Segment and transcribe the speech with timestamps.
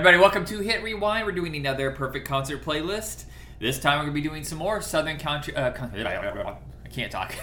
[0.00, 1.26] Everybody, welcome to Hit Rewind.
[1.26, 3.24] We're doing another perfect concert playlist.
[3.58, 5.54] This time we're gonna be doing some more Southern country.
[5.54, 7.34] Uh, con- I can't talk.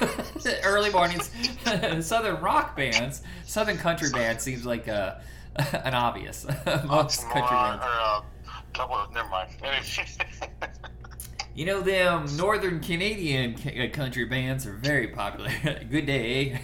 [0.64, 1.32] Early mornings,
[2.06, 5.16] Southern rock bands, Southern country bands seems like uh,
[5.56, 6.46] an obvious.
[6.86, 7.84] Most country bands.
[7.84, 8.20] Or, uh,
[8.74, 9.50] couple of, never mind.
[11.56, 15.50] You know them Northern Canadian ca- uh, country bands are very popular.
[15.90, 16.60] Good day.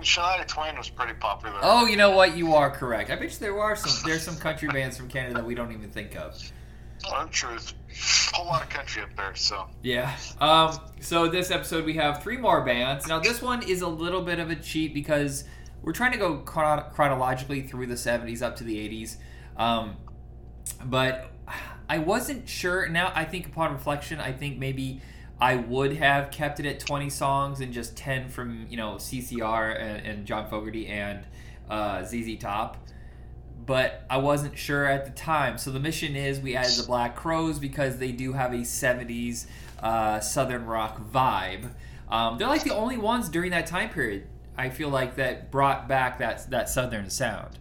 [0.00, 1.58] Shania Twain was pretty popular.
[1.62, 2.36] oh, you know what?
[2.36, 3.10] You are correct.
[3.10, 3.92] I bet you there are some.
[4.08, 6.36] There's some country bands from Canada that we don't even think of.
[7.10, 7.72] Well, truth.
[8.32, 9.66] Whole lot of country up there, so.
[9.82, 10.14] Yeah.
[10.40, 13.06] Um, so this episode we have three more bands.
[13.06, 15.44] Now this one is a little bit of a cheat because
[15.82, 19.16] we're trying to go chronologically through the 70s up to the 80s.
[19.56, 19.96] Um,
[20.84, 21.30] but
[21.88, 22.88] I wasn't sure.
[22.88, 25.00] Now I think upon reflection, I think maybe
[25.40, 29.80] I would have kept it at 20 songs and just 10 from you know CCR
[29.80, 31.24] and, and John Fogerty and
[31.68, 32.76] uh, ZZ Top
[33.66, 35.58] but I wasn't sure at the time.
[35.58, 39.46] So the mission is we added the Black Crowes because they do have a 70s
[39.80, 41.70] uh, Southern rock vibe.
[42.08, 44.26] Um, they're like the only ones during that time period.
[44.56, 47.58] I feel like that brought back that that Southern sound.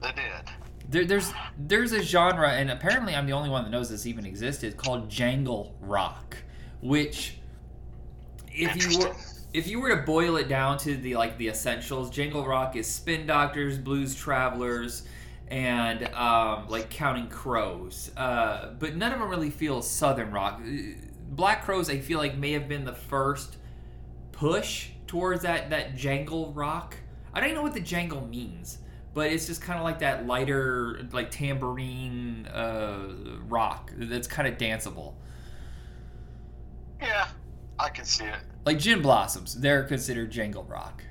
[0.00, 0.50] They did.
[0.88, 4.26] There, there's there's a genre, and apparently I'm the only one that knows this even
[4.26, 6.36] existed, called jangle rock,
[6.82, 7.38] which
[8.50, 9.14] if you were
[9.54, 12.86] if you were to boil it down to the like the essentials, jangle rock is
[12.86, 15.06] Spin Doctors, Blues Travelers,
[15.48, 18.10] and um, like Counting Crows.
[18.16, 20.60] Uh, but none of them really feel Southern rock.
[20.64, 20.94] Uh,
[21.30, 23.56] Black Crowes, I feel like may have been the first
[24.32, 26.96] push towards that that jangle rock.
[27.32, 28.78] I don't even know what the jangle means,
[29.14, 33.08] but it's just kind of like that lighter, like tambourine uh,
[33.48, 35.14] rock that's kind of danceable.
[37.02, 37.28] Yeah,
[37.78, 38.38] I can see it.
[38.64, 41.02] Like Gin Blossoms, they're considered jangle rock.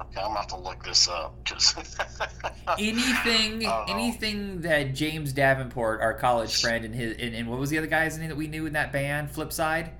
[0.00, 1.34] Okay, I'm gonna have to look this up.
[1.44, 1.74] 'cause-
[2.78, 7.78] Anything, anything that James Davenport, our college friend, and his and, and what was the
[7.78, 9.90] other guy's name that we knew in that band, Flipside?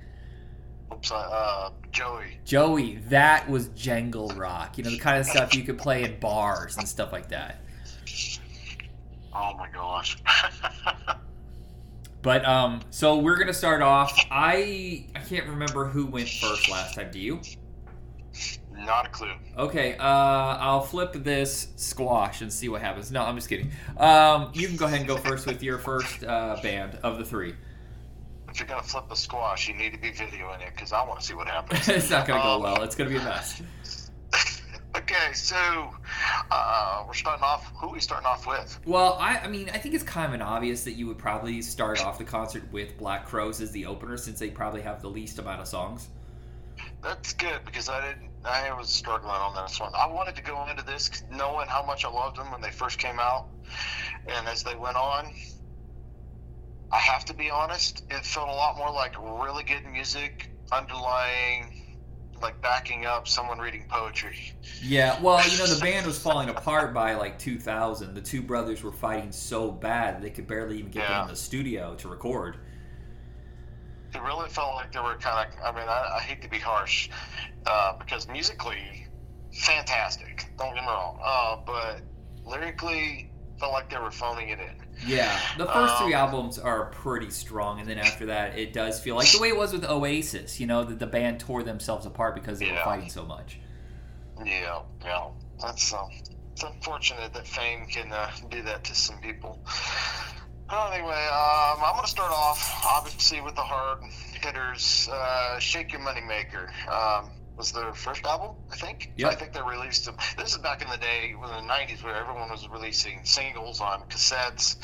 [0.92, 2.38] Oops, uh, Joey.
[2.44, 4.78] Joey, that was jangle rock.
[4.78, 7.60] You know the kind of stuff you could play in bars and stuff like that.
[9.34, 10.16] Oh my gosh.
[12.22, 14.16] But um, so we're gonna start off.
[14.30, 17.10] I I can't remember who went first last time.
[17.10, 17.40] Do you?
[18.72, 19.32] Not a clue.
[19.58, 23.12] Okay, uh, I'll flip this squash and see what happens.
[23.12, 23.70] No, I'm just kidding.
[23.96, 27.24] Um, you can go ahead and go first with your first uh, band of the
[27.24, 27.54] three.
[28.48, 31.20] If you're gonna flip the squash, you need to be videoing it because I want
[31.20, 31.88] to see what happens.
[31.88, 32.82] it's not gonna go Um, well.
[32.82, 33.62] It's gonna be a mess.
[35.12, 35.90] Okay, so
[36.50, 37.70] uh, we're starting off.
[37.76, 38.80] Who are we starting off with?
[38.86, 41.60] Well, I, I mean, I think it's kind of an obvious that you would probably
[41.60, 45.10] start off the concert with Black Crowes as the opener, since they probably have the
[45.10, 46.08] least amount of songs.
[47.02, 48.30] That's good because I didn't.
[48.46, 49.92] I was struggling on this one.
[49.94, 52.98] I wanted to go into this knowing how much I loved them when they first
[52.98, 53.48] came out,
[54.26, 55.30] and as they went on,
[56.90, 58.02] I have to be honest.
[58.08, 61.71] It felt a lot more like really good music, underlying,
[62.42, 64.52] like backing up someone reading poetry.
[64.82, 68.14] Yeah, well, you know, the band was falling apart by like 2000.
[68.14, 71.18] The two brothers were fighting so bad they could barely even get Yeah.
[71.18, 72.56] them in the studio to record.
[74.14, 75.58] It really felt like they were kind of.
[75.64, 77.08] I mean, I, I hate to be harsh,
[77.64, 79.06] uh, because musically,
[79.54, 80.46] fantastic.
[80.58, 81.18] Don't get me wrong.
[81.24, 82.02] Uh, but
[82.44, 84.91] lyrically, felt like they were phoning it in.
[85.06, 89.00] Yeah, the first three Um, albums are pretty strong, and then after that, it does
[89.00, 90.60] feel like the way it was with Oasis.
[90.60, 93.58] You know, that the band tore themselves apart because they were fighting so much.
[94.44, 95.28] Yeah, yeah.
[95.60, 96.06] That's uh,
[96.52, 99.58] it's unfortunate that fame can uh, do that to some people.
[100.70, 104.02] Anyway, um, I'm going to start off obviously with the hard
[104.40, 105.08] hitters.
[105.12, 109.12] Uh, Shake Your Moneymaker um, was their first album, I think.
[109.16, 109.32] Yep.
[109.32, 110.16] I think they released them.
[110.38, 113.80] This is back in the day, was in the '90s, where everyone was releasing singles
[113.80, 114.76] on cassettes,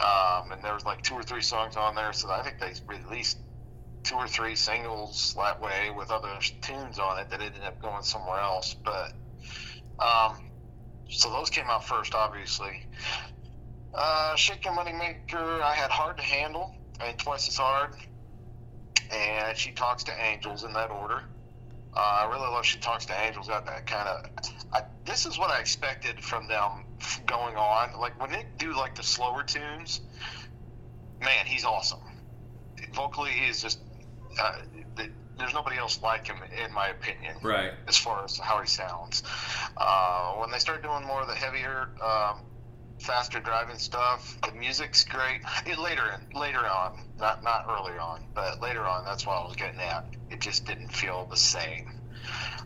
[0.00, 2.12] um, and there was like two or three songs on there.
[2.12, 3.38] So I think they released
[4.04, 8.02] two or three singles that way with other tunes on it that ended up going
[8.02, 8.74] somewhere else.
[8.74, 9.12] But
[9.98, 10.50] um,
[11.08, 12.86] so those came out first, obviously.
[13.92, 17.94] Uh, Shake Your Moneymaker, I had Hard to Handle and Twice as Hard,
[19.10, 21.22] and She Talks to Angels in that order.
[21.96, 23.48] Uh, I really love She Talks to Angels.
[23.48, 24.26] Got that kind of.
[25.06, 26.84] This is what I expected from them
[27.26, 27.98] going on.
[27.98, 30.00] Like when they do like the slower tunes,
[31.20, 32.00] man, he's awesome.
[32.94, 33.80] Vocally, he's just.
[34.40, 34.52] Uh,
[34.96, 37.72] th- there's nobody else like him, in my opinion Right.
[37.88, 39.22] as far as how he sounds.
[39.76, 42.40] Uh, when they start doing more of the heavier, um,
[42.98, 45.42] faster driving stuff, the music's great.
[45.66, 49.56] It, later, later on, not not earlier on, but later on, that's what I was
[49.56, 50.06] getting at.
[50.30, 51.92] It just didn't feel the same.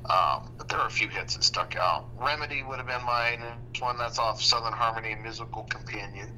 [0.09, 2.07] Um, but there are a few hits that stuck out.
[2.17, 3.39] Remedy would have been my
[3.79, 6.37] one that's off Southern Harmony Musical Companion.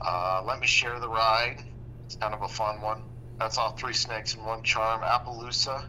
[0.00, 1.62] Uh, Let Me Share the Ride.
[2.04, 3.02] It's kind of a fun one.
[3.38, 5.00] That's off Three Snakes and One Charm.
[5.02, 5.84] Appaloosa.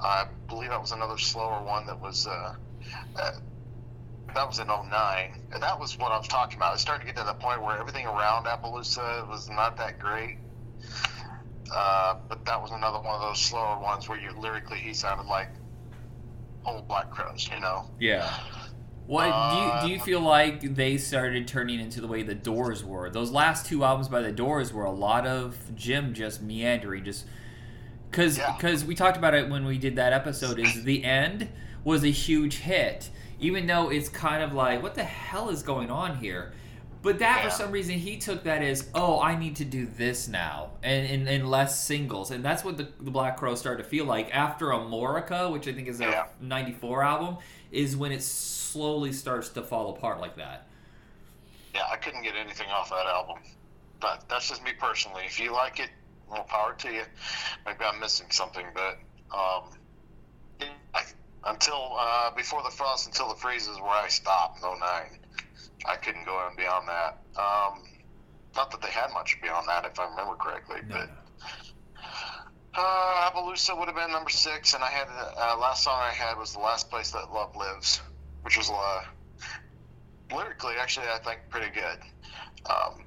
[0.00, 2.26] I believe that was another slower one that was.
[2.26, 2.54] Uh,
[3.16, 3.32] uh,
[4.34, 5.40] that was in 09.
[5.52, 6.74] And that was what I was talking about.
[6.74, 10.38] It started to get to the point where everything around Appaloosa was not that great.
[11.74, 15.26] Uh, but that was another one of those slower ones where you lyrically he sounded
[15.26, 15.48] like
[16.66, 17.90] old Black Crowes, you know?
[17.98, 18.32] Yeah.
[19.06, 22.82] What do you do you feel like they started turning into the way the Doors
[22.82, 23.10] were?
[23.10, 27.26] Those last two albums by the Doors were a lot of Jim just meandering, just
[28.10, 28.54] because Yeah.
[28.56, 30.58] because we talked about it when we did that episode.
[30.58, 31.48] Is the end
[31.82, 35.90] was a huge hit, even though it's kind of like what the hell is going
[35.90, 36.52] on here.
[37.02, 40.26] But that for some reason he took that as oh I need to do this
[40.26, 43.88] now and and, and less singles and that's what the, the Black Crow started to
[43.88, 46.26] feel like after Amorica, which I think is a Yeah.
[46.40, 47.36] '94 album,
[47.70, 50.66] is when it slowly starts to fall apart like that.
[51.74, 53.38] Yeah, I couldn't get anything off that album.
[54.00, 55.22] But that's just me personally.
[55.26, 55.90] If you like it,
[56.28, 57.02] more power to you.
[57.66, 58.98] Maybe I'm missing something, but
[59.36, 59.64] um,
[60.94, 61.02] I,
[61.46, 64.80] until uh, before the frost, until the freeze is where I stopped in 09.
[65.86, 67.18] I couldn't go on beyond that.
[67.36, 67.82] Um,
[68.56, 71.10] not that they had much beyond that, if I remember correctly, but.
[72.76, 76.36] Uh, Appaloosa would have been number six, and I had uh, last song I had
[76.36, 78.00] was "The Last Place That Love Lives,"
[78.42, 79.02] which was uh,
[80.34, 81.98] lyrically actually I think pretty good.
[82.68, 83.04] Um,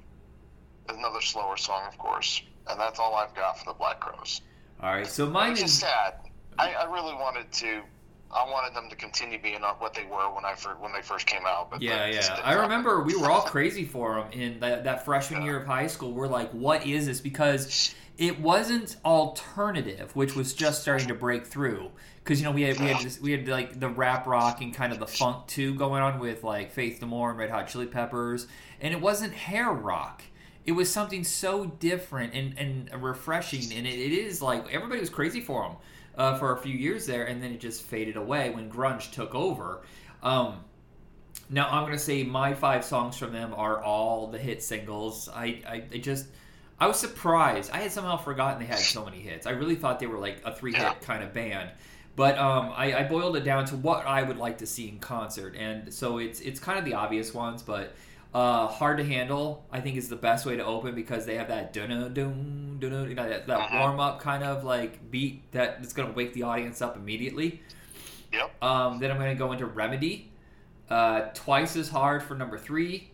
[0.88, 4.40] another slower song, of course, and that's all I've got for the Black Crowes.
[4.82, 6.14] All right, so mine is sad.
[6.58, 7.82] I, I really wanted to.
[8.30, 11.42] I wanted them to continue being what they were when I when they first came
[11.46, 11.70] out.
[11.70, 12.40] But yeah, yeah.
[12.44, 15.46] I remember we were all crazy for them in that, that freshman Yeah.
[15.46, 16.12] year of high school.
[16.12, 17.20] We're like, what is this?
[17.20, 21.90] Because it wasn't alternative, which was just starting to break through.
[22.22, 24.74] Because you know we had we had this, we had like the rap rock and
[24.74, 27.68] kind of the funk too going on with like Faith No More and Red Hot
[27.68, 28.46] Chili Peppers,
[28.82, 30.22] and it wasn't hair rock.
[30.66, 35.08] It was something so different and, and refreshing, and it, it is like everybody was
[35.08, 35.76] crazy for them
[36.18, 39.34] uh, for a few years there, and then it just faded away when grunge took
[39.34, 39.82] over.
[40.22, 40.64] Um,
[41.48, 45.28] now I'm gonna say my five songs from them are all the hit singles.
[45.32, 46.26] I, I, I just
[46.80, 47.70] I was surprised.
[47.70, 49.46] I had somehow forgotten they had so many hits.
[49.46, 51.70] I really thought they were like a three hit kind of band.
[52.16, 54.98] But um, I, I boiled it down to what I would like to see in
[54.98, 57.94] concert, and so it's it's kind of the obvious ones, but
[58.34, 59.66] uh, hard to handle.
[59.72, 62.80] I think is the best way to open because they have that dun dun dun
[63.08, 63.80] you know, that, that Mhm.
[63.80, 67.62] warm up kind of like beat that is gonna wake the audience up immediately.
[68.32, 68.62] Yep.
[68.62, 70.30] Um, then I'm going to go into Remedy.
[70.90, 73.10] Uh, twice as hard for number three.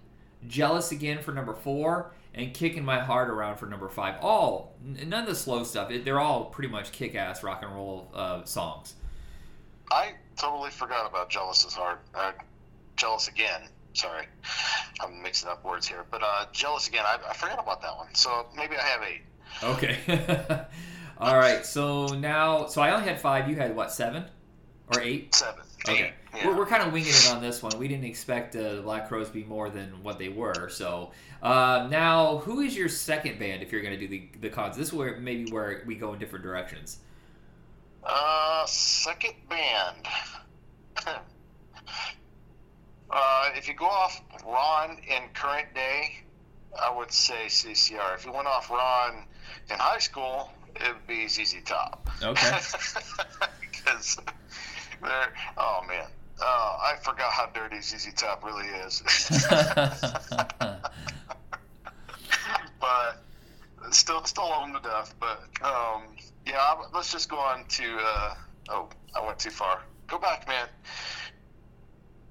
[0.49, 2.13] Jealous again for number four.
[2.35, 4.17] And kicking my heart around for number five.
[4.21, 5.93] All n- none of the slow stuff.
[5.93, 8.95] It, they're all pretty much kick-ass rock and roll uh, songs.
[9.93, 11.99] I totally forgot about Jealous is Hard.
[12.13, 12.33] Uh,
[12.97, 13.69] jealous Again.
[13.95, 14.27] Sorry.
[15.01, 16.05] I'm mixing up words here.
[16.11, 18.15] But uh, Jealous Again, I, I forgot about that one.
[18.15, 19.23] So maybe I have eight.
[19.63, 20.61] Okay.
[21.19, 21.65] all right.
[21.65, 23.49] So now, so I only had five.
[23.49, 23.93] You had what?
[23.93, 24.25] Seven
[24.93, 25.35] or eight?
[25.35, 25.63] Seven.
[25.89, 26.07] Okay.
[26.07, 26.13] Eight.
[26.35, 26.49] Yeah.
[26.49, 27.79] We're, we're kind of winging it on this one.
[27.79, 30.69] We didn't expect uh, the Black Crowes to be more than what they were.
[30.69, 34.49] So uh, now, who is your second band if you're going to do the, the
[34.49, 34.77] cons?
[34.77, 36.99] This is where maybe where we go in different directions.
[38.03, 40.09] Uh, second band.
[43.11, 46.21] uh, if you go off Ron in current day,
[46.81, 48.15] I would say CCR.
[48.15, 49.25] If you went off Ron
[49.71, 52.09] in high school, it would be ZZ Top.
[52.23, 52.59] Okay.
[53.61, 54.19] because
[55.03, 56.07] they're, oh man.
[56.41, 59.03] Oh, I forgot how dirty ZZ Top really is.
[62.81, 63.23] but
[63.91, 65.15] still, still love them to death.
[65.21, 66.03] But um,
[66.47, 67.99] yeah, let's just go on to.
[68.01, 68.35] Uh,
[68.71, 69.83] oh, I went too far.
[70.09, 70.67] Go back, man.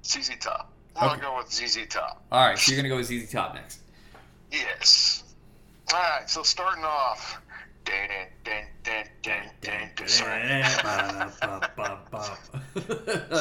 [0.05, 0.71] ZZ Top.
[0.95, 1.21] I'm Okay.
[1.21, 2.23] gonna go with ZZ Top.
[2.31, 3.79] All right, so you're going to go with ZZ Top next.
[4.51, 5.23] Yes.
[5.93, 6.29] All right.
[6.29, 7.39] So starting off.
[10.05, 10.05] Sorry.
[10.05, 10.25] So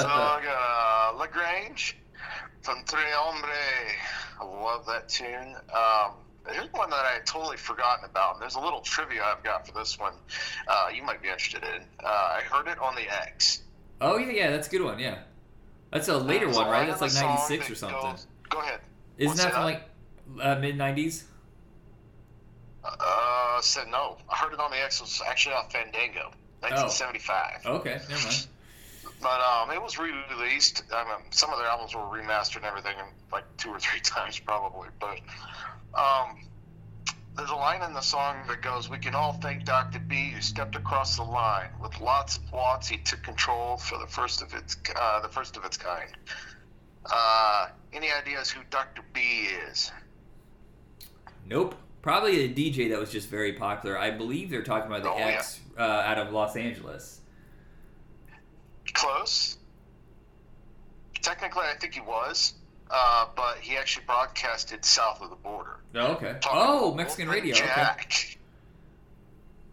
[0.08, 1.96] I got uh, La Grange
[2.62, 3.52] from Tres Hombres.
[4.40, 5.54] I love that tune.
[5.74, 6.12] Um,
[6.52, 8.34] here's one that I had totally forgotten about.
[8.34, 10.14] And there's a little trivia I've got for this one.
[10.66, 11.82] Uh, you might be interested in.
[12.02, 13.62] Uh, I heard it on the X.
[14.00, 14.98] oh yeah, yeah, that's a good one.
[14.98, 15.18] Yeah,
[15.92, 16.88] that's a later one, right?
[16.88, 18.00] That's like '96 or something.
[18.00, 18.80] goes- Go ahead.
[19.18, 19.82] Isn't what's that from like
[20.40, 21.24] uh, mid '90s?
[22.84, 24.16] Uh, said no.
[24.28, 24.98] I heard it on the X.
[24.98, 27.66] It was actually off Fandango, 1975.
[27.66, 28.46] Okay, never mind.
[29.20, 30.82] But um, it was re-released.
[30.92, 32.96] I mean, some of their albums were remastered and everything,
[33.30, 34.88] like two or three times probably.
[34.98, 35.18] But
[35.94, 36.40] um,
[37.36, 39.98] there's a line in the song that goes, "We can all thank Dr.
[39.98, 42.88] B who stepped across the line with lots of watts.
[42.88, 46.10] He took control for the first of its uh, the first of its kind."
[47.04, 49.02] Uh, any ideas who Dr.
[49.12, 49.20] B
[49.70, 49.90] is?
[51.46, 51.74] Nope.
[52.00, 53.98] Probably a DJ that was just very popular.
[53.98, 57.20] I believe they're talking about the Oh, X uh, out of Los Angeles.
[58.92, 59.58] Close.
[61.20, 62.54] Technically, I think he was,
[62.92, 65.78] uh, but he actually broadcasted south of the border.
[65.94, 66.36] Oh, okay.
[66.50, 67.54] Oh, Mexican Wolfman radio.
[67.56, 67.66] Okay.
[67.74, 68.38] Jack.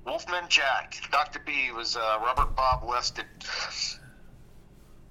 [0.06, 0.96] Wolfman Jack.
[1.12, 1.40] Dr.
[1.46, 3.26] B was uh, Robert Bob Weston.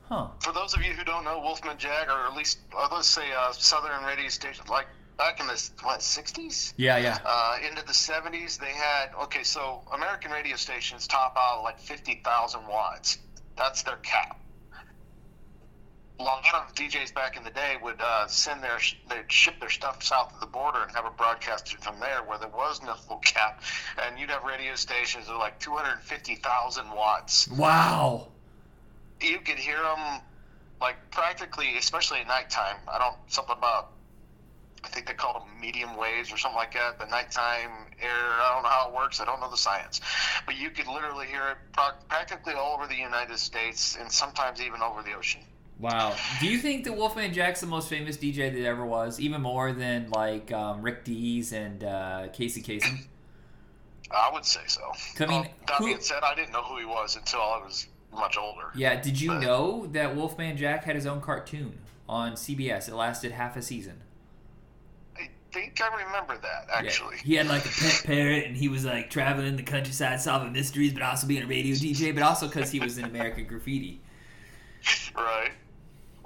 [0.09, 0.29] Huh.
[0.41, 3.31] For those of you who don't know Wolfman Jack, or at least uh, let's say
[3.39, 4.87] uh, Southern radio station, like
[5.19, 7.19] back in the what 60s, Yeah, yeah.
[7.25, 9.43] uh, into the 70s, they had okay.
[9.43, 13.19] So American radio stations top out like 50,000 watts.
[13.57, 14.41] That's their cap.
[16.21, 19.71] A lot of DJs back in the day would uh, send their they'd ship their
[19.71, 22.95] stuff south of the border and have it broadcasted from there, where there was no
[22.95, 23.63] full cap,
[24.03, 28.29] and you'd have radio stations were like 250,000 watts Wow.
[29.21, 30.21] you could hear them
[30.81, 32.77] like practically, especially at nighttime.
[32.93, 33.93] I don't something about.
[34.85, 36.99] I think they call them medium waves or something like that.
[37.01, 37.71] The nighttime
[38.01, 38.11] air.
[38.11, 39.21] I don't know how it works.
[39.21, 40.01] I don't know the science,
[40.47, 41.57] but you could literally hear it
[42.09, 45.43] practically all over the United States and sometimes even over the ocean.
[45.81, 46.15] Wow.
[46.41, 49.73] Do you think that Wolfman Jack's the most famous DJ that ever was, even more
[49.73, 53.05] than like um, Rick Dees and uh, Casey Kasem?
[54.11, 54.81] I would say so.
[55.21, 57.59] I mean, Well, that who- being said, I didn't know who he was until I
[57.65, 58.71] was much older.
[58.75, 59.01] Yeah.
[59.01, 62.89] Did you But- know that Wolfman Jack had his own cartoon on CBS?
[62.89, 64.01] It lasted half a season.
[65.17, 67.17] I think I remember that actually.
[67.19, 67.23] Yeah.
[67.23, 70.93] He had like a pet parrot, and he was like traveling the countryside solving mysteries,
[70.93, 74.01] but also being a radio DJ, but also because he was in American Graffiti.
[75.15, 75.51] Right.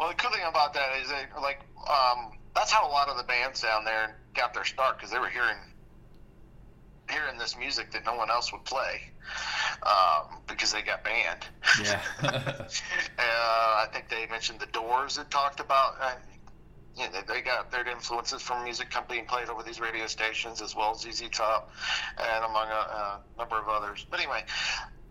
[0.03, 3.17] Well, the cool thing about that is that, like, um, that's how a lot of
[3.17, 5.57] the bands down there got their start because they were hearing
[7.09, 9.01] hearing this music that no one else would play
[9.85, 11.47] um, because they got banned.
[11.81, 12.01] Yeah.
[12.23, 12.33] uh,
[13.21, 15.93] I think they mentioned the Doors that talked about.
[16.01, 16.15] Uh,
[16.97, 20.61] yeah, they, they got their influences from music company and played over these radio stations
[20.61, 21.71] as well as ZZ Top
[22.19, 24.05] and among a, a number of others.
[24.11, 24.43] But anyway,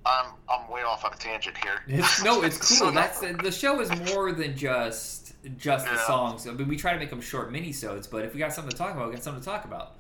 [0.06, 1.82] I'm I'm way off on a tangent here.
[1.88, 2.88] It's, no, it's cool.
[2.90, 6.48] So- That's the show is more than just just the songs.
[6.48, 8.78] I mean, we try to make them short mini-sodes, but if we got something to
[8.78, 9.96] talk about, we got something to talk about.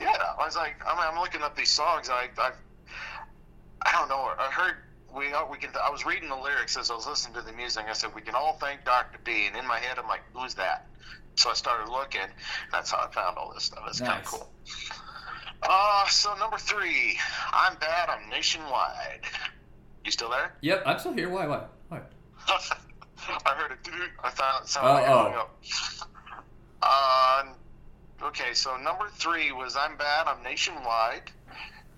[0.00, 2.08] Yeah, I was like, I'm, I'm looking up these songs.
[2.08, 2.52] I, I,
[3.84, 4.30] I don't know.
[4.38, 4.76] I heard
[5.14, 5.70] we uh, we can.
[5.82, 7.84] I was reading the lyrics as I was listening to the music.
[7.88, 9.18] I said we can all thank Dr.
[9.24, 10.86] B, and in my head I'm like, who's that?
[11.34, 12.20] So I started looking.
[12.72, 13.84] That's how I found all this stuff.
[13.88, 14.48] It's kind of cool.
[15.62, 17.18] Uh, so number three,
[17.52, 18.08] I'm bad.
[18.08, 19.20] I'm nationwide.
[20.04, 20.54] You still there?
[20.62, 21.28] Yep, I'm still here.
[21.28, 21.46] Why?
[21.46, 21.62] Why?
[21.88, 22.00] Why?
[22.48, 23.78] I heard it.
[24.24, 25.60] I thought it sounded like Oh, hung up.
[26.82, 31.30] Uh, okay, so number three was "I'm Bad." I'm nationwide.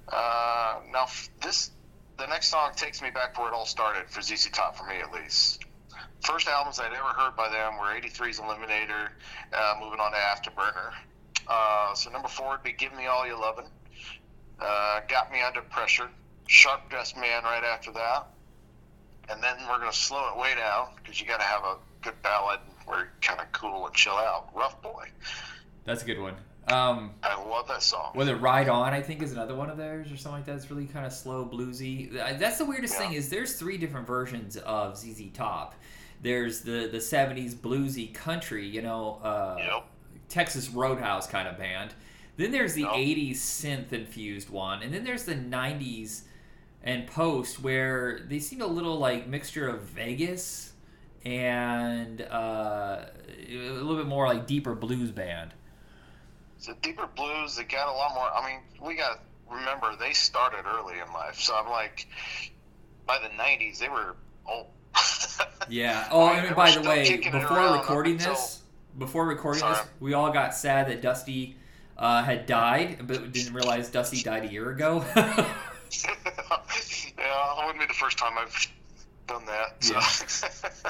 [0.09, 1.71] Uh, now f- this,
[2.19, 4.97] the next song takes me back where it all started for ZZ Top for me
[4.97, 5.65] at least.
[6.21, 9.11] First albums I'd ever heard by them were '83's Eliminator,
[9.53, 10.93] uh, moving on to Afterburner.
[11.49, 13.67] Uh, so number four would be "Give Me All You Lovin'."
[14.61, 16.09] Uh, "Got Me Under Pressure."
[16.47, 18.27] "Sharp Dressed Man" right after that
[19.29, 21.77] and then we're going to slow it way down because you got to have a
[22.03, 24.49] good ballad where you're kind of cool and chill out.
[24.53, 25.09] Rough Boy.
[25.85, 26.35] That's a good one.
[26.67, 28.13] Um, I love that song.
[28.15, 28.93] was it Ride On?
[28.93, 30.57] I think is another one of theirs or something like that.
[30.57, 32.13] It's really kind of slow, bluesy.
[32.39, 33.01] That's the weirdest Yeah.
[33.01, 35.75] thing is there's three different versions of ZZ Top.
[36.21, 39.87] There's the the '70s bluesy country, you know, uh, Yep.
[40.33, 41.95] Texas Roadhouse kind of band.
[42.37, 42.93] Then there's the Yep.
[42.93, 46.23] 80s synth infused one, and then there's the 90s
[46.83, 50.73] and post where they seem a little like mixture of Vegas
[51.25, 53.05] and uh,
[53.49, 55.53] a little bit more like deeper blues band.
[56.69, 58.31] A deeper blues that got a lot more.
[58.33, 59.21] I mean, we got
[59.51, 61.39] remember they started early in life.
[61.39, 62.07] So I'm like,
[63.07, 64.69] by the 90s, they were old.
[65.69, 66.09] Yeah.
[66.11, 68.62] Oh, I mean, and by the way, before recording this,
[68.99, 69.75] before recording Sorry.
[69.75, 71.57] this, we all got sad that Dusty
[71.99, 75.05] uh, had died, but didn't realize Dusty died a year ago.
[75.17, 75.27] yeah,
[76.05, 78.67] it wouldn't be the first time I've
[79.27, 79.83] done that.
[79.83, 79.95] So.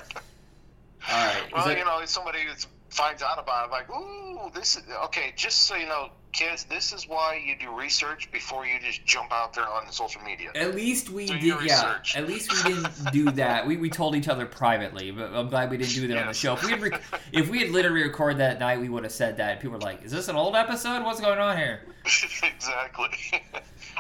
[1.11, 1.43] all right.
[1.53, 4.83] Well, it- you know, if somebody that finds out about it, like, ooh, this is
[5.05, 5.33] okay.
[5.37, 9.33] Just so you know, kids, this is why you do research before you just jump
[9.33, 10.51] out there on social media.
[10.55, 11.99] At least we Do did, yeah.
[12.15, 13.67] At least we didn't do that.
[13.67, 16.35] We, we told each other privately, but I'm glad we didn't do that on the
[16.35, 16.55] show.
[16.55, 19.37] If we had rec- if we had literally recorded that night, we would have said
[19.37, 19.61] that.
[19.61, 21.05] People were like, "Is this an old episode?
[21.05, 23.11] What's going on here?" exactly.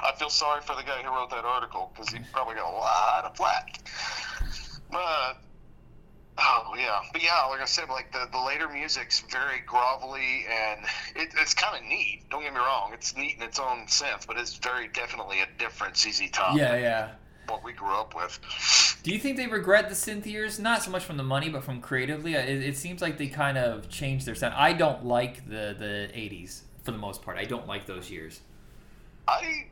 [0.02, 2.74] I feel sorry for the guy who wrote that article because he probably got a
[2.74, 3.78] lot of flack.
[4.90, 5.38] But
[6.38, 10.80] Oh yeah, but yeah, like I said, like the, the later music's very grovelly and
[11.14, 12.22] it, it's kind of neat.
[12.30, 15.46] Don't get me wrong, it's neat in its own sense, but it's very definitely a
[15.58, 16.56] different ZZ Top.
[16.56, 17.10] Yeah, yeah.
[17.48, 18.38] What we grew up with.
[19.02, 20.58] Do you think they regret the synth years?
[20.58, 22.34] Not so much from the money, but from creatively.
[22.34, 24.54] It, it seems like they kind of changed their sound.
[24.54, 27.36] I don't like the the '80s for the most part.
[27.36, 28.40] I don't like those years.
[29.28, 29.66] I,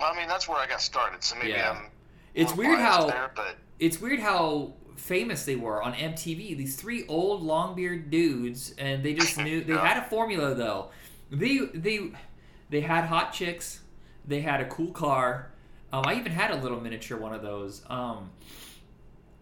[0.00, 1.72] I mean, that's where I got started, so maybe Yeah.
[1.72, 1.90] I'm.
[2.32, 6.56] It's weird how There, but it's weird how famous they were on MTV.
[6.56, 10.90] These three old long-beard dudes, and they just knew they had a formula though.
[11.30, 12.10] They they
[12.68, 13.80] they had hot chicks.
[14.26, 15.50] They had a cool car.
[15.92, 17.82] Um, I even had a little miniature one of those.
[17.88, 18.30] Um,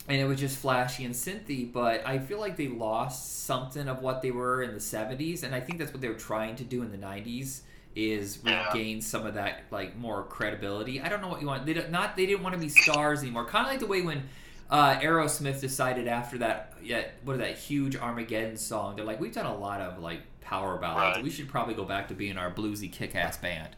[0.09, 4.00] and it was just flashy and synthy, but I feel like they lost something of
[4.00, 6.65] what they were in the '70s, and I think that's what they were trying to
[6.65, 7.61] do in the '90s
[7.95, 11.00] is regain some of that like more credibility.
[11.00, 11.67] I don't know what you want.
[11.67, 13.45] They don't, not they didn't want to be stars anymore.
[13.45, 14.29] Kind of like the way when
[14.70, 18.96] uh, Aerosmith decided after that, yeah, what is that huge Armageddon song?
[18.96, 21.16] They're like, we've done a lot of like power ballads.
[21.16, 21.25] Right.
[21.25, 23.76] We should probably go back to being our bluesy kick-ass band.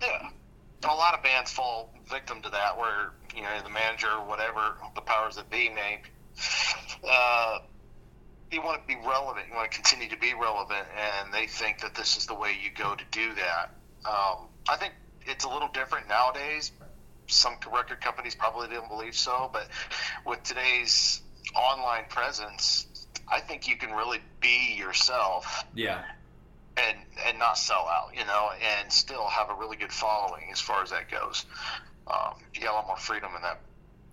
[0.00, 0.30] yeah,
[0.84, 4.74] a lot of bands fall victim to that, where you know the manager or whatever
[4.94, 6.00] the powers that be may.
[7.08, 7.60] Uh,
[8.50, 9.46] you want to be relevant.
[9.48, 12.56] You want to continue to be relevant, and they think that this is the way
[12.60, 13.70] you go to do that.
[14.04, 14.94] Um, I think
[15.26, 16.72] it's a little different nowadays.
[17.28, 19.68] Some record companies probably didn't believe so, but
[20.26, 21.20] with today's
[21.54, 26.04] online presence, I think you can really be yourself Yeah.
[26.78, 30.60] and and not sell out, you know, and still have a really good following as
[30.60, 31.44] far as that goes.
[32.06, 33.60] Um, you got a lot more freedom in that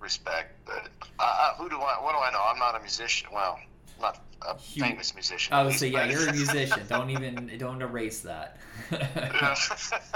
[0.02, 0.54] respect.
[0.66, 2.02] But uh, who do I?
[2.04, 2.42] What do I know?
[2.44, 3.30] I'm not a musician.
[3.34, 3.58] Well,
[4.02, 5.54] not a You- famous musician.
[5.54, 6.82] Oh, at would least, say, yeah, you're a musician.
[6.90, 8.58] Don't even don't erase that.
[8.92, 9.56] Yeah.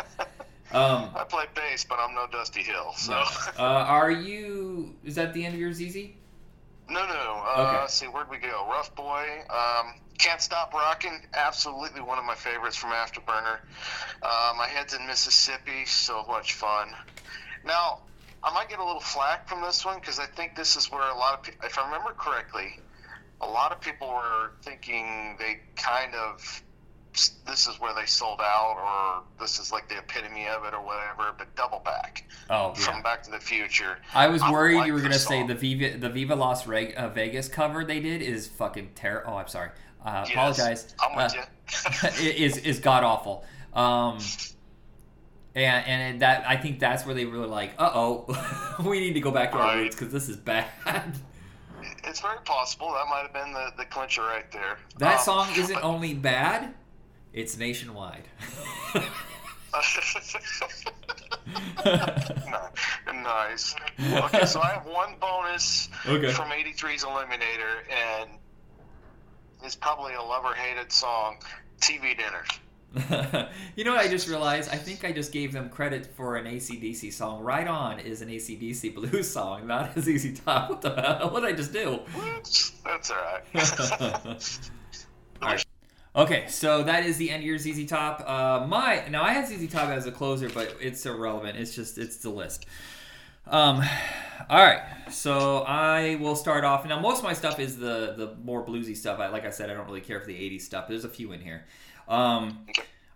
[0.72, 2.94] um, I play bass, but I'm no Dusty Hill.
[2.96, 3.14] So
[3.58, 4.96] uh, are you?
[5.04, 6.10] Is that the end of your ZZ?
[6.90, 7.44] no, no.
[7.46, 7.78] Uh, Okay.
[7.82, 8.68] Let's see, where'd we go?
[8.70, 9.26] Rough Boy.
[9.50, 11.22] Um, Can't Stop Rocking.
[11.36, 13.60] Absolutely one of my favorites from Afterburner.
[14.24, 15.86] Uh, my head's in Mississippi.
[15.86, 16.90] So much fun.
[17.66, 18.00] Now,
[18.44, 21.02] I might get a little flack from this one because I think this is where
[21.12, 22.80] a lot of people, if I remember correctly,
[23.42, 26.64] a lot of people were thinking they kind of
[27.46, 30.82] this is where they sold out or this is like the epitome of it or
[30.86, 34.88] whatever but double back Oh, from back to the future I was I worried like
[34.88, 38.00] you were gonna this say the Viva the Viva Las Reg- uh, Vegas cover they
[38.00, 39.34] did is fucking terrible.
[39.34, 39.70] Oh, I'm sorry.
[40.06, 40.96] Uh, Yes, apologize.
[41.02, 43.44] i'm with Uh, you it is is god awful.
[43.74, 44.20] Um,
[45.56, 49.20] and and that I think that's where they were like, uh oh, we need to
[49.20, 50.66] go back to our roots because this is bad.
[52.04, 55.48] it's very possible that might have been the, the clincher right there That Um, song
[55.56, 56.74] isn't only bad;
[57.34, 58.24] it's nationwide.
[63.14, 63.76] nice
[64.14, 66.32] okay so i have one bonus Okay.
[66.32, 68.30] from 83's eliminator and
[69.64, 71.38] it's probably a lover hated song
[71.82, 72.44] tv dinner
[73.76, 74.72] you know what I just realized?
[74.72, 77.44] I think I just gave them credit for an ACDC song.
[77.44, 80.72] Ride On is an ACDC blues song, not a ZZ Top.
[80.72, 81.30] What the hell?
[81.30, 82.00] What did I just do?
[82.84, 83.44] That's all right
[85.44, 85.66] Alright.
[86.16, 88.24] Okay, so that is the end of your ZZ Top.
[88.28, 91.58] Uh, my now I had ZZ Top as a closer, but it's irrelevant.
[91.58, 92.66] It's just it's the list.
[93.46, 93.84] Um,
[94.50, 96.86] all right, so I will start off.
[96.88, 99.20] Now most of my stuff is the the more bluesy stuff.
[99.20, 100.88] I, like I said, I don't really care for the '80s stuff.
[100.88, 101.66] There's a few in here.
[102.08, 102.66] Um,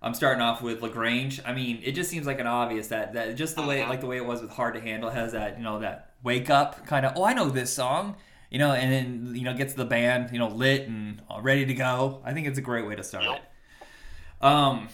[0.04, 1.42] I'm starting off with La Grange.
[1.46, 4.08] I mean, it just seems like an obvious that that just the way like the
[4.08, 7.08] way it was with Hard to Handle has that you know that wake up kind
[7.08, 7.14] of.
[7.16, 8.18] Oh, I know this song.
[8.54, 11.66] You know, and then you know gets the band you know lit and uh, ready
[11.66, 12.22] to go.
[12.24, 13.36] I think it's a great way to start Yep.
[13.36, 14.46] it.
[14.46, 14.88] Um,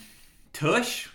[0.54, 1.10] Tush.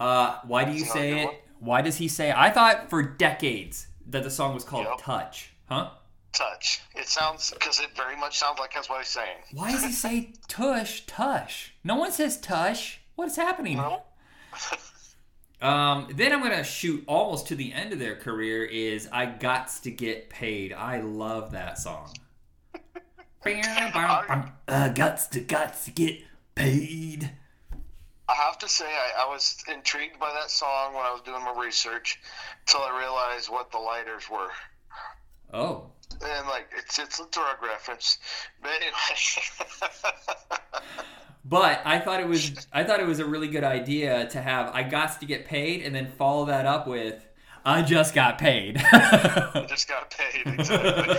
[0.00, 1.24] Uh, why do you That's say it?
[1.26, 1.34] one.
[1.60, 2.32] Why does he say?
[2.36, 4.98] I thought for decades that the song was called Yep.
[5.00, 5.50] Touch.
[5.68, 5.90] Huh?
[6.30, 9.82] touch it sounds because it very much sounds like that's what he's saying Why does
[9.82, 11.00] he say Tush?
[11.06, 11.70] Tush.
[11.82, 12.98] No one says Tush.
[13.16, 13.78] What is happening?
[13.78, 14.02] no
[15.60, 18.64] Um, then I'm gonna shoot almost to the end of their career.
[18.64, 20.72] Is I Gots to Get Paid.
[20.72, 22.12] I love that song.
[24.68, 26.20] uh, guts to guts to get
[26.54, 27.30] paid.
[28.28, 31.42] I have to say, I, I was intrigued by that song when I was doing
[31.42, 32.20] my research
[32.60, 34.50] until I realized what the lighters were.
[35.52, 35.86] Oh,
[36.22, 38.18] And, like, it's, it's a drug reference.
[38.62, 38.92] But anyway.
[41.44, 44.74] but I thought it was I thought it was a really good idea to have
[44.74, 47.24] I got to Get Paid and then follow that up with
[47.64, 48.78] I just got paid.
[48.92, 50.46] I just got paid.
[50.46, 51.14] Exactly.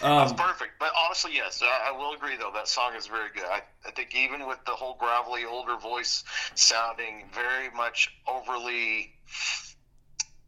[0.00, 0.72] That's um, perfect.
[0.80, 2.50] But honestly, yes, I, I will agree, though.
[2.52, 3.44] That song is very good.
[3.44, 9.12] I, I think even with the whole gravelly, older voice sounding very much overly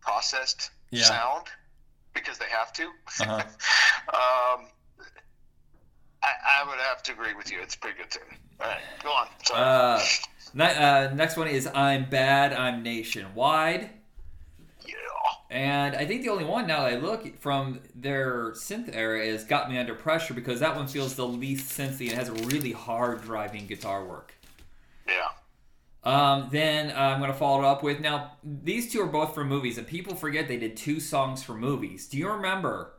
[0.00, 1.04] processed Yeah.
[1.04, 1.46] sound,
[2.14, 2.85] because they have to.
[3.20, 3.42] Uh-huh.
[4.07, 4.66] Um,
[6.22, 7.59] I, I would have to agree with you.
[7.62, 8.22] It's a pretty good tune.
[8.61, 9.29] All right, go on.
[9.55, 10.03] Uh,
[10.53, 13.88] ne- uh, next one is I'm Bad, I'm Nationwide.
[14.87, 14.94] yeah.
[15.50, 19.44] And I think the only one now that I look from their synth era is
[19.44, 22.72] Got Me Under Pressure because that one feels the least synthy and has a really
[22.72, 24.35] hard driving guitar work.
[25.09, 25.29] Yeah.
[26.04, 29.34] Um, then uh, I'm going to follow it up with now, these two are both
[29.34, 32.06] for movies, and people forget they did two songs for movies.
[32.06, 32.92] Do you remember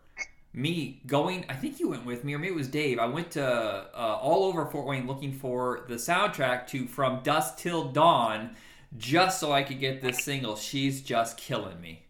[0.53, 1.45] me going?
[1.47, 2.97] I think you went with me, or maybe it was Dave.
[2.97, 7.57] I went to uh, all over Fort Wayne looking for the soundtrack to From Dusk
[7.57, 8.55] Till Dawn
[8.97, 12.05] just so I could get this single, She's Just Killing Me.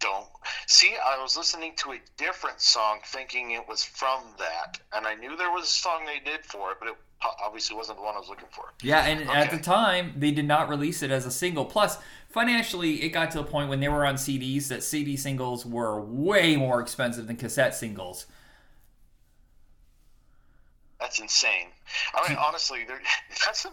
[0.00, 0.26] Don't.
[0.66, 5.14] See, I was listening to a different song thinking it was from that, and I
[5.14, 8.14] knew there was a song they did for it, but it obviously wasn't the one
[8.14, 8.72] I was looking for.
[8.82, 11.64] Yeah, and at the time, they did not release it as a single.
[11.64, 15.66] Plus, financially, it got to a point when they were on CDs that CD singles
[15.66, 18.26] were way more expensive than cassette singles.
[21.00, 21.68] That's insane.
[22.14, 22.44] I mean, hmm.
[22.44, 23.00] honestly, there,
[23.46, 23.62] that's.
[23.62, 23.70] the-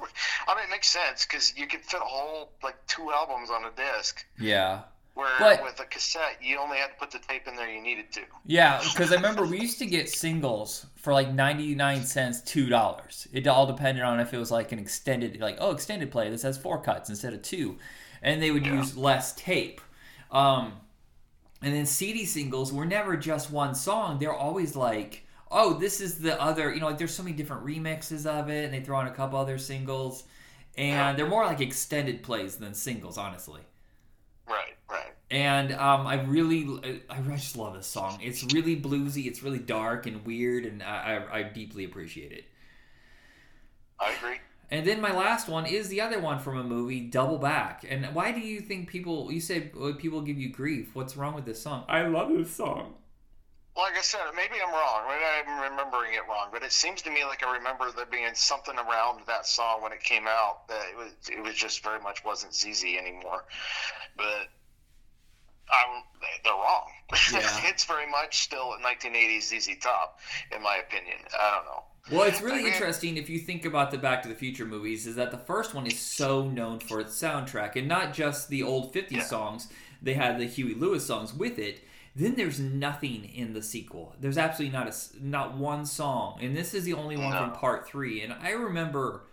[0.47, 3.65] I mean, it makes sense because you could fit a whole like two albums on
[3.65, 4.25] a disc.
[4.39, 4.83] Yeah.
[5.17, 7.81] Where But- with a cassette, you only had to put the tape in there you
[7.81, 8.21] needed to.
[8.45, 13.27] Yeah, because I remember we used to get singles for like 99 cents, $2.
[13.33, 16.43] It all depended on if it was like an extended, like, oh, extended play, this
[16.43, 17.79] has four cuts instead of two.
[18.21, 18.75] And they would Yeah.
[18.75, 19.81] use less tape.
[20.31, 20.73] Um,
[21.63, 24.19] and then CD singles were never just one song.
[24.19, 27.65] They're always like, oh, this is the other, you know, like there's so many different
[27.65, 30.25] remixes of it, and they throw on a couple other singles.
[30.77, 33.61] And they're more like extended plays than singles, honestly.
[35.31, 35.69] Right, right.
[35.69, 38.19] And um, I really, I, I just love this song.
[38.21, 39.27] It's really bluesy.
[39.27, 42.45] It's really dark and weird, and I, I, I deeply appreciate it.
[43.99, 44.37] I agree.
[44.69, 47.85] And then my last one is the other one from a movie, Double Back.
[47.87, 49.31] And why do you think people?
[49.31, 50.89] You say uh, people give you grief.
[50.93, 51.85] What's wrong with this song?
[51.87, 52.95] I love this song.
[53.77, 55.03] Like I said, maybe I'm wrong.
[55.07, 58.27] Maybe I'm remembering it wrong, but it seems to me like I remember there being
[58.33, 61.99] something around that song when it came out that it was it was just very
[62.01, 63.45] much wasn't ZZ anymore.
[64.17, 64.47] But
[65.71, 66.03] I'm
[66.43, 66.87] they're wrong.
[67.31, 67.41] Yeah.
[67.63, 70.19] it's very much still a 1980s ZZ Top,
[70.55, 71.17] in my opinion.
[71.39, 71.83] I don't know.
[72.17, 74.65] Well, it's really I mean- interesting if you think about the Back to the Future
[74.65, 78.49] movies, is that the first one is so known for its soundtrack, and not just
[78.49, 79.23] the old 50s Yeah.
[79.23, 79.67] songs.
[80.01, 81.83] They had the Huey Lewis songs with it.
[82.15, 84.15] Then there's nothing in the sequel.
[84.19, 87.37] There's absolutely not a, not one song, and this is the only one No.
[87.39, 88.21] from Part Three.
[88.21, 89.26] And I remember,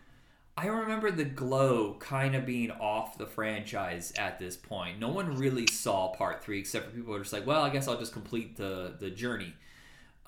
[0.57, 5.01] I remember the glow kind of being off the franchise at this point.
[5.01, 7.71] No one really saw Part Three except for people who are just like, well, I
[7.71, 9.53] guess I'll just complete the the journey.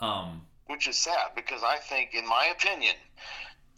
[0.01, 2.97] Um, Which is sad because I think, in my opinion,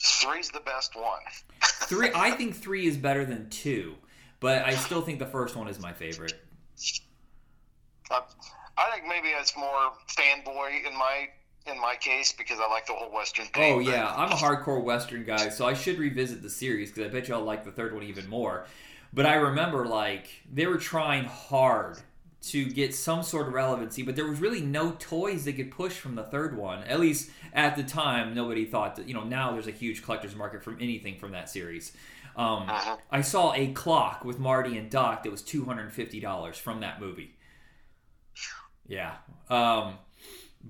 [0.00, 1.20] three's the best one.
[1.62, 3.94] Three, I think three is better than two,
[4.40, 6.34] but I still think the first one is my favorite.
[8.10, 8.20] I,
[8.76, 11.28] I think maybe it's more fanboy in my
[11.68, 13.74] in my case because I like the whole Western thing.
[13.74, 17.12] Oh yeah, I'm a hardcore Western guy, so I should revisit the series because I
[17.12, 18.66] bet you I'll like the third one even more.
[19.12, 21.98] But I remember like they were trying hard
[22.40, 25.94] to get some sort of relevancy, but there was really no toys they could push
[25.94, 26.84] from the third one.
[26.84, 29.08] At least at the time, nobody thought that.
[29.08, 31.92] You know, now there's a huge collector's market from anything from that series.
[32.36, 32.96] Um, Uh-huh.
[33.10, 36.56] I saw a clock with Marty and Doc that was two hundred and fifty dollars
[36.58, 37.34] from that movie.
[38.86, 39.16] Yeah,
[39.50, 39.98] um,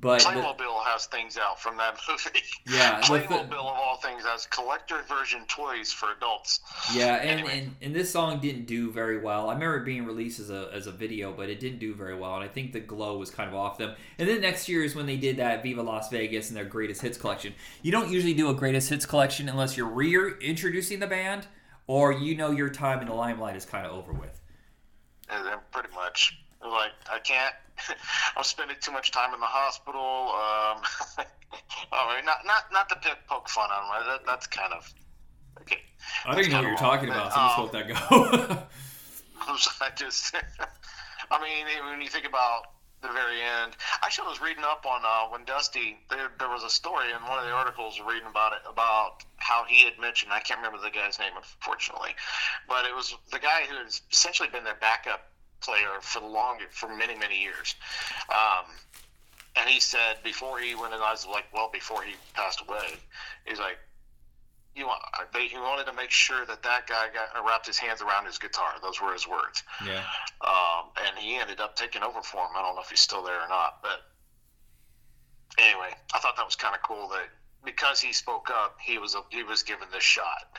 [0.00, 2.42] but the- Playmobil has things out from that movie.
[2.70, 6.60] Yeah, the- Playmobil of all things has collector version toys for adults.
[6.94, 7.58] Yeah, and, Anyway.
[7.60, 9.48] and, and this song didn't do very well.
[9.50, 12.16] I remember it being released as a, as a video, but it didn't do very
[12.16, 13.94] well, and I think the glow was kind of off them.
[14.18, 17.00] And then next year is when they did that Viva Las Vegas and their greatest
[17.02, 17.54] hits collection.
[17.82, 21.46] You don't usually do a greatest hits collection unless you're reintroducing the band
[21.86, 24.40] or you know your time in the limelight is kind of over with.
[25.30, 27.54] And then pretty much like I can't.
[28.36, 30.00] I'm spending too much time in the hospital.
[30.00, 31.26] Um,
[31.92, 34.12] all right, not not not to pick poke fun on them.
[34.12, 34.92] That, that's kind of.
[35.60, 35.78] Okay.
[36.24, 38.62] I don't even know what you're talking about, so let's let that go.
[39.48, 40.34] I'm sorry, I just,
[41.30, 42.62] I mean, when you think about
[43.02, 45.98] the very end, I actually, I was reading up on uh, when Dusty.
[46.10, 49.64] There, there was a story in one of the articles reading about it about how
[49.68, 50.32] he had mentioned.
[50.32, 52.14] I can't remember the guy's name, unfortunately,
[52.68, 56.58] but it was the guy who has essentially been their backup player for the long,
[56.70, 57.74] for many, many years.
[58.30, 58.66] Um,
[59.56, 62.94] and he said before he went, and I was like, well, before he passed away,
[63.44, 63.78] he's like,
[64.74, 65.02] you want,
[65.34, 68.38] they, he wanted to make sure that that guy got wrapped his hands around his
[68.38, 68.74] guitar.
[68.80, 69.64] Those were his words.
[69.84, 70.04] yeah.
[70.40, 72.50] Um, and he ended up taking over for him.
[72.56, 74.02] I don't know if he's still there or not, but
[75.58, 77.28] anyway, I thought that was kind of cool that
[77.64, 80.56] because he spoke up, he was he was given this shot.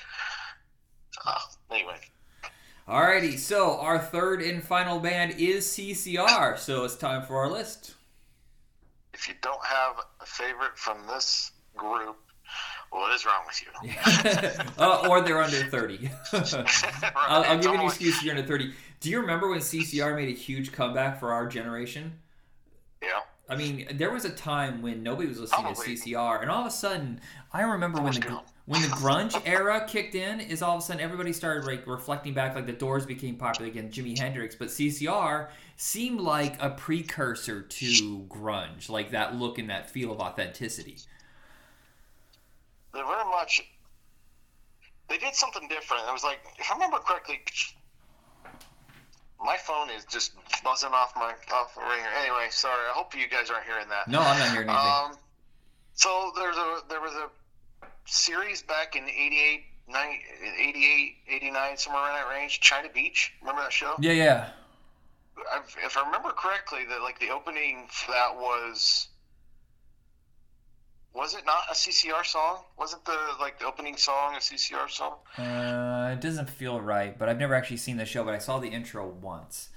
[1.25, 1.39] Uh,
[1.71, 1.97] anyway,
[2.89, 7.93] Alrighty, so our third and final band is CCR, so it's time for our list.
[9.13, 12.17] if you don't have a favorite from this group,
[12.89, 14.63] what is wrong with you?
[14.79, 16.09] uh, or they're under 30.
[17.15, 18.73] I'll, I'll, give you an excuse if you're under 30.
[19.01, 22.13] Do you remember when CCR made a huge comeback for our generation?
[23.03, 23.19] Yeah.
[23.47, 25.95] I mean, there was a time when nobody was listening Probably.
[25.95, 27.21] to CCR, and all of a sudden,
[27.53, 31.01] I remember when the when the grunge era kicked in, is all of a sudden
[31.01, 35.49] everybody started like reflecting back, like the Doors became popular again, Jimi Hendrix, but CCR
[35.75, 40.99] seemed like a precursor to grunge, like that look and that feel of authenticity.
[42.93, 43.67] They're very much.
[45.09, 46.03] They did something different.
[46.07, 47.41] It was like, if I remember correctly,
[49.43, 52.09] my phone is just buzzing off my off the ringer.
[52.21, 52.85] Anyway, sorry.
[52.87, 54.07] I hope you guys aren't hearing that.
[54.07, 55.15] No, I'm not hearing anything.
[55.15, 55.17] Um,
[55.95, 57.29] so there's a there was a
[58.09, 60.23] series back in 88, 90,
[60.59, 62.59] 88, 89, somewhere around that range.
[62.59, 63.33] China Beach.
[63.41, 63.95] Remember that show?
[63.99, 64.49] Yeah, yeah.
[65.53, 69.07] I've, if I remember correctly, that like the opening for that was
[71.13, 72.63] was it not a CCR song?
[72.77, 75.15] Wasn't the like the opening song a CCR song?
[75.37, 78.23] Uh, it doesn't feel right, but I've never actually seen the show.
[78.23, 79.69] But I saw the intro once.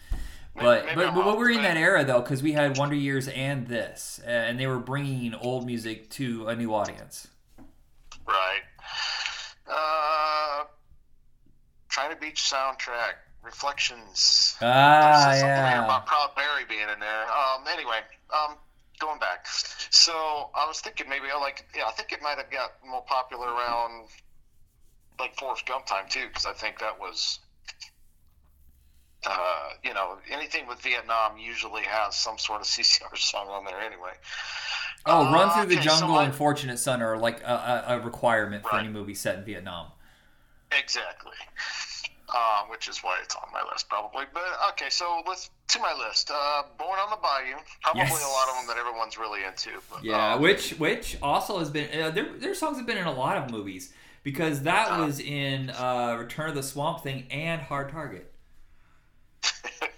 [0.55, 3.29] But maybe, maybe but, but we're in that era though, because we had Wonder Years
[3.29, 7.29] and this, and they were bringing old music to a new audience.
[8.27, 8.63] Right.
[9.67, 10.65] Uh,
[11.89, 14.57] China Beach soundtrack reflections.
[14.61, 15.85] Ah, yeah.
[15.85, 17.25] About Proud Mary being in there.
[17.25, 18.01] Um, anyway,
[18.33, 18.57] um,
[19.03, 19.47] going back.
[19.91, 20.13] So
[20.55, 23.47] I was thinking maybe I like yeah I think it might have got more popular
[23.47, 24.09] around
[25.19, 27.41] like Forrest Gump time too because I think that was
[29.27, 33.81] uh, you know anything with Vietnam usually has some sort of CCR song on there
[33.81, 34.13] anyway.
[35.05, 38.01] Oh, uh, Run Through the okay, Jungle so and Fortunate Son are like a, a
[38.01, 38.85] requirement for right.
[38.85, 39.89] any movie set in Vietnam.
[40.71, 41.33] Exactly
[42.35, 44.25] uh, which is why it's on my list probably.
[44.33, 46.31] But okay, so let's to my list.
[46.33, 48.25] Uh, Born on the Bayou, probably yes.
[48.25, 49.71] a lot of them that everyone's really into.
[49.91, 53.07] But, yeah, um, which which also has been uh, their their songs have been in
[53.07, 57.27] a lot of movies because that uh, was in uh, Return of the Swamp Thing
[57.31, 58.33] and Hard Target.
[59.45, 59.89] I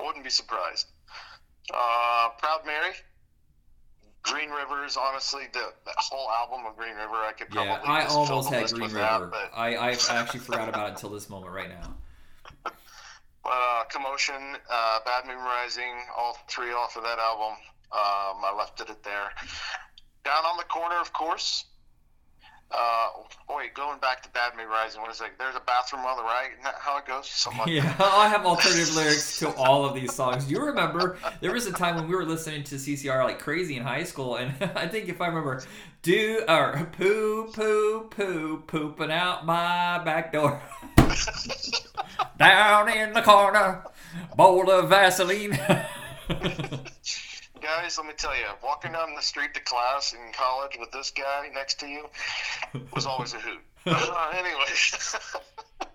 [0.04, 0.88] wouldn't be surprised.
[1.72, 2.92] Uh, Proud Mary.
[4.22, 7.14] Green River is honestly the, the whole album of Green River.
[7.14, 7.80] I could probably yeah.
[7.84, 8.98] I almost had Green River.
[8.98, 9.50] That, but...
[9.54, 11.94] I I actually forgot about it until this moment right now.
[13.42, 17.56] But uh, Commotion, uh, Bad Moon Rising, all three off of that album.
[17.90, 19.30] Um, I left it at there.
[20.24, 21.64] Down on the corner, of course.
[22.70, 23.08] Uh,
[23.74, 25.32] going back to Bad Moon Rising, what is it?
[25.38, 26.48] There's a bathroom on the right.
[26.52, 27.26] Isn't that how it goes?
[27.28, 30.50] Something like yeah, I have alternative lyrics to all of these songs.
[30.50, 33.82] You remember there was a time when we were listening to CCR like crazy in
[33.82, 35.62] high school, and I think if I remember,
[36.02, 40.60] do or poo poo poo pooping out my back door.
[42.38, 43.84] Down in the corner,
[44.36, 45.58] bowl of Vaseline
[47.60, 51.10] guys, let me tell you, walking down the street to class in college with this
[51.10, 52.08] guy next to you
[52.94, 53.60] was always a hoot.
[53.86, 54.64] uh, anyway,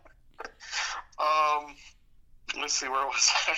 [1.19, 1.75] um,
[2.59, 3.55] let's see, where was I?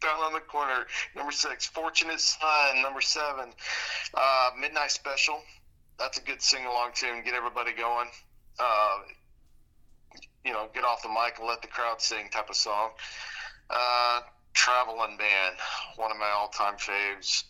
[0.00, 3.50] down on the corner, number six, Fortunate Son, number seven,
[4.14, 5.40] uh, Midnight Special.
[5.98, 8.08] That's a good sing along tune, get everybody going.
[8.60, 8.98] Uh,
[10.44, 12.90] you know, get off the mic and let the crowd sing type of song.
[13.68, 14.20] Uh,
[14.58, 15.54] Traveling Band,
[15.94, 17.44] one of my all-time faves.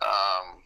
[0.00, 0.62] Um,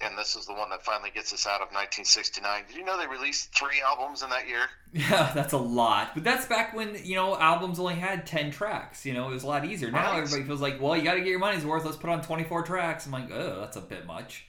[0.00, 2.64] and this is the one that finally gets us out of 1969.
[2.66, 4.66] Did you know they released three albums in that year?
[4.92, 6.14] Yeah, that's a lot.
[6.14, 9.04] But that's back when you know albums only had 10 tracks.
[9.04, 9.90] You know, it was a lot easier.
[9.90, 10.18] Now right.
[10.18, 11.84] everybody feels like, well, you got to get your money's worth.
[11.84, 13.04] Let's put on 24 tracks.
[13.04, 14.46] I'm like, oh, that's a bit much.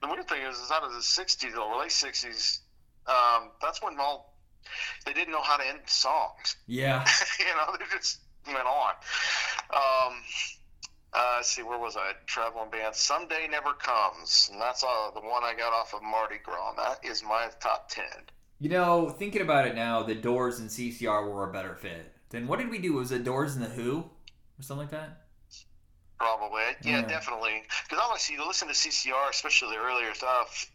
[0.00, 2.60] The weird thing is, is out of the 60s, the late 60s,
[3.08, 4.32] um, that's when all
[5.04, 6.56] they didn't know how to end songs.
[6.68, 7.04] Yeah,
[7.40, 8.94] you know, they just went on.
[9.72, 10.22] Um,
[11.12, 12.12] uh, let's see, where was I?
[12.26, 12.94] Traveling band.
[12.94, 14.50] Someday Never Comes.
[14.52, 16.70] And that's uh, the one I got off of Mardi Gras.
[16.70, 18.04] And that is my top 10.
[18.60, 22.12] You know, thinking about it now, the Doors and CCR were a better fit.
[22.30, 22.94] Then what did we do?
[22.94, 23.98] Was it Doors and the Who?
[23.98, 25.22] Or something like that?
[26.18, 26.62] Probably.
[26.82, 27.06] Yeah, yeah.
[27.06, 27.62] definitely.
[27.84, 30.70] Because honestly, you listen to CCR, especially the earlier stuff,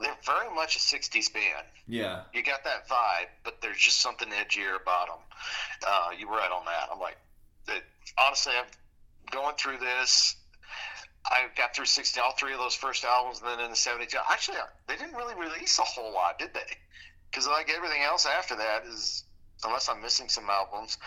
[0.00, 1.66] they're very much a 60s band.
[1.88, 2.22] Yeah.
[2.34, 5.18] You got that vibe, but there's just something edgier about them.
[5.86, 6.88] Uh, you were right on that.
[6.92, 7.16] I'm like,
[7.68, 7.82] it,
[8.18, 8.70] honestly, I've
[9.30, 10.36] going through this.
[11.24, 14.14] I got through 60, all three of those first albums, and then in the 70s,
[14.30, 16.76] actually, they didn't really release a whole lot, did they?
[17.30, 19.24] Because like everything else after that is,
[19.64, 20.98] unless I'm missing some albums,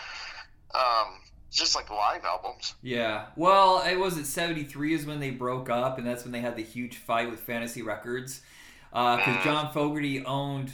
[0.74, 2.74] um, just like live albums.
[2.82, 3.26] Yeah.
[3.34, 6.56] Well, it was at 73 is when they broke up, and that's when they had
[6.56, 8.42] the huge fight with Fantasy Records.
[8.90, 9.44] Because uh.
[9.44, 10.72] John Fogerty owned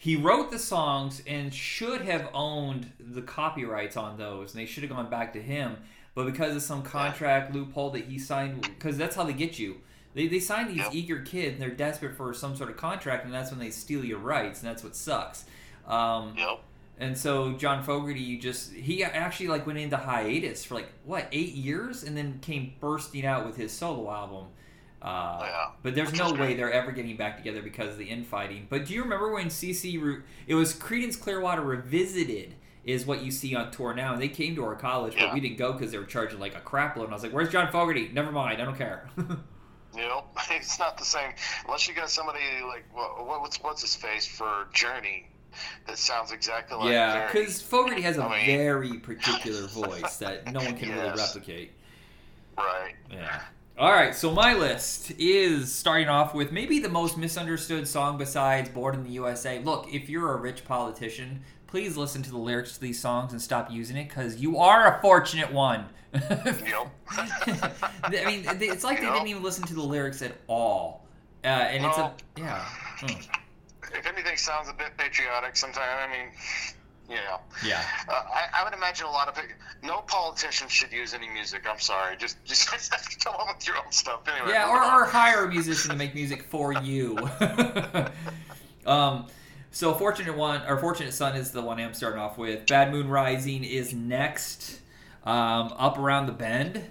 [0.00, 4.82] he wrote the songs and should have owned the copyrights on those, and they should
[4.82, 5.76] have gone back to him.
[6.14, 9.76] But because of some contract loophole that he signed, because that's how they get you.
[10.14, 13.34] They, they sign these eager kids, and they're desperate for some sort of contract, and
[13.34, 15.44] that's when they steal your rights, and that's what sucks.
[15.86, 16.60] Um, Yep.
[16.98, 21.52] and so John Fogerty just he actually like went into hiatus for like what eight
[21.52, 24.46] years, and then came bursting out with his solo album.
[25.02, 25.66] Uh, Yeah.
[25.82, 28.66] But there's no way they're ever getting back together because of the infighting.
[28.68, 33.30] But do you remember when CC Re- it was Creedence Clearwater Revisited is what you
[33.30, 35.90] see on tour now, and they came to our college, but we didn't go because
[35.92, 37.04] they were charging like a crap load.
[37.04, 38.10] And I was like, "Where's John Fogerty?
[38.12, 39.08] Never mind, I don't care."
[39.92, 41.32] You know, it's not the same
[41.64, 45.26] unless you got somebody like what, what's what's his face for Journey
[45.88, 50.52] that sounds exactly like yeah, because Fogerty has a I mean- very particular voice that
[50.52, 51.72] no one can really replicate.
[52.56, 52.94] right.
[53.10, 53.40] Yeah.
[53.80, 58.68] All right, so my list is starting off with maybe the most misunderstood song besides
[58.68, 59.58] Born in the USA.
[59.60, 63.40] Look, if you're a rich politician, please listen to the lyrics to these songs and
[63.40, 65.86] stop using it because you are a fortunate one.
[66.12, 66.90] Yep.
[67.08, 71.06] I mean, it's like they didn't even listen to the lyrics at all.
[71.42, 72.12] Uh, and it's a.
[72.36, 72.62] Yeah.
[72.98, 73.28] Mm.
[73.94, 76.28] if anything sounds a bit patriotic, sometimes I mean,
[77.10, 77.38] yeah.
[77.64, 77.82] Yeah.
[78.08, 79.36] Uh, I, I would imagine a lot of.
[79.82, 81.66] No politician should use any music.
[81.68, 82.16] I'm sorry.
[82.16, 82.70] Just just
[83.24, 84.20] come on with your own stuff.
[84.28, 84.52] Anyway.
[84.52, 87.18] Yeah, or, or hire a musician to make music for you.
[88.86, 89.26] um,
[89.70, 92.66] so fortunate one or fortunate son is the one I'm starting off with.
[92.66, 94.80] Bad Moon Rising is next.
[95.24, 96.82] Um, Up around the bend.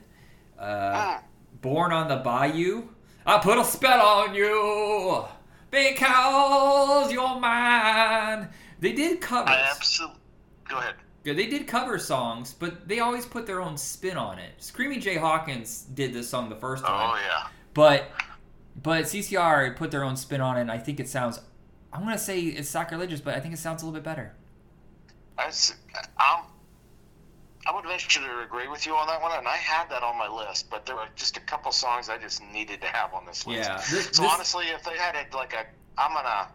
[0.58, 1.22] Uh, Mm.
[1.62, 2.84] Born on the Bayou.
[3.26, 5.26] I put a spell on you
[5.72, 8.48] because you're mine.
[8.80, 9.56] They did covers.
[9.56, 10.18] I absolutely.
[10.68, 10.96] Go ahead.
[11.24, 14.52] Yeah, they did cover songs, but they always put their own spin on it.
[14.58, 17.12] Screaming Jay Hawkins did this song the first oh, time.
[17.12, 17.48] Oh yeah.
[17.74, 18.10] But
[18.82, 21.40] but CCR put their own spin on it, and I think it sounds.
[21.92, 24.34] I'm gonna say it's sacrilegious, but I think it sounds a little bit better.
[25.38, 25.52] I,
[26.20, 26.46] I'm, um,
[27.66, 30.18] I would venture to agree with you on that one, and I had that on
[30.18, 33.26] my list, but there were just a couple songs I just needed to have on
[33.26, 33.70] this list.
[33.70, 35.66] Yeah, this- so this- honestly, if they had it like a,
[36.00, 36.48] I'm gonna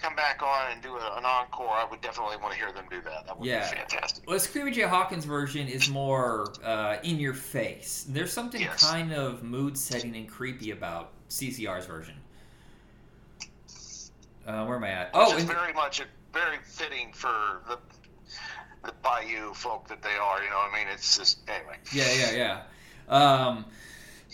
[0.00, 2.84] come back on and do a, an encore, I would definitely want to hear them
[2.90, 3.26] do that.
[3.26, 3.68] That would Yeah.
[3.70, 4.28] be fantastic.
[4.28, 8.06] Well, Screaming Jay Hawkins version is more uh, in your face.
[8.08, 8.88] There's something Yes.
[8.88, 12.14] kind of mood setting and creepy about CCR's version.
[14.46, 15.10] Uh, where am I at?
[15.14, 17.78] Oh, and- very much a, very fitting for the
[18.84, 20.42] the Bayou folk that they are.
[20.42, 21.76] You know, what I mean, it's just anyway.
[21.92, 22.62] Yeah, yeah,
[23.08, 23.14] yeah.
[23.16, 23.64] Um,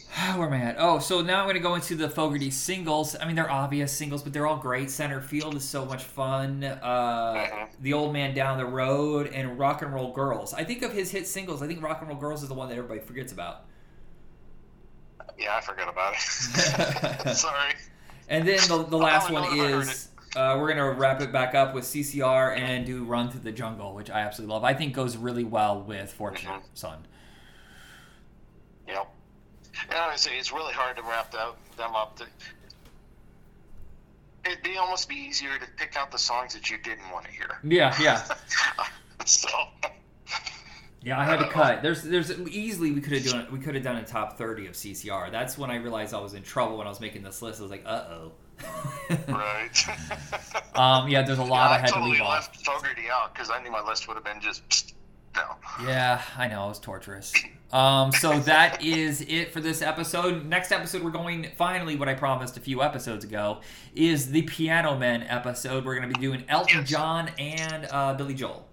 [0.37, 0.77] where am I at?
[0.79, 3.15] Oh, so now I'm going to go into the Fogerty singles.
[3.21, 4.91] I mean, they're obvious singles, but they're all great.
[4.91, 6.65] Center Field is so much fun.
[6.65, 7.69] Uh, Mhm.
[7.81, 10.55] The Old Man Down the Road and Rock and Roll Girls.
[10.55, 11.63] I think of his hit singles.
[11.63, 13.65] I think Rock and Roll Girls is the one that everybody forgets about.
[15.39, 16.21] Yeah, I forgot about it.
[17.37, 17.75] Sorry.
[18.29, 20.91] And then the, the last one only know if I heard is uh, we're gonna
[20.93, 24.53] wrap it back up with CCR and do Run Through the Jungle, which I absolutely
[24.55, 24.65] love.
[24.65, 26.63] I think goes really well with Fortunate Mhm.
[26.75, 27.07] Son.
[28.89, 29.09] Yep.
[30.19, 32.17] Honestly, it's really hard to wrap that, them up.
[32.17, 32.27] To,
[34.45, 37.31] it'd be almost be easier to pick out the songs that you didn't want to
[37.31, 37.61] hear.
[37.63, 38.25] Yeah, yeah.
[39.25, 39.49] so,
[41.05, 41.83] Yeah, I had to cut.
[41.83, 44.73] There's, there's easily we could have done we could have done a top thirty of
[44.73, 45.31] CCR.
[45.31, 47.61] That's when I realized I was in trouble when I was making this list.
[47.61, 48.33] I was like, uh oh.
[49.29, 49.85] right.
[50.75, 52.49] um, yeah, there's a lot Yeah, I had totally to leave off.
[52.49, 54.95] left Fogerty out because I knew my list would have been just
[55.85, 57.33] Yeah, I know it was torturous.
[57.73, 60.45] Um, so that is it for this episode.
[60.47, 63.61] Next episode, we're going finally what I promised a few episodes ago
[63.95, 65.85] is the Piano Men episode.
[65.85, 66.89] We're going to be doing Elton Yes.
[66.89, 68.67] John and uh, Billy Joel.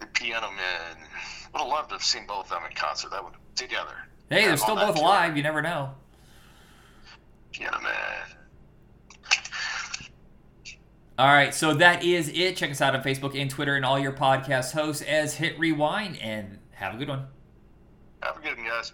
[0.00, 1.06] The Piano Men.
[1.52, 3.10] Would have loved to have seen both of them in concert.
[3.10, 3.94] That would together.
[4.28, 5.04] Hey, they're still both tour.
[5.04, 5.36] alive.
[5.36, 5.90] You never know.
[7.52, 7.92] Piano Man.
[11.16, 12.56] All right, so that is it.
[12.56, 16.18] Check us out on Facebook and Twitter and all your podcast hosts as Hit Rewind,
[16.20, 17.26] and have a good one.
[18.20, 18.92] Have a good one, guys.